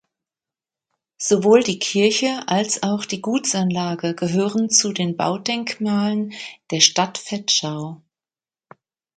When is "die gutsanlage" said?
3.05-4.15